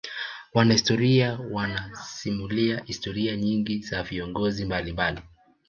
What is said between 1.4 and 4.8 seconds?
wanasimulia historia nyingi za viongozi